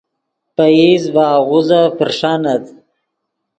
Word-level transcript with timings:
پئیز 0.55 1.03
ڤے 1.13 1.23
آغوزف 1.37 1.85
پرݰانت 1.97 2.65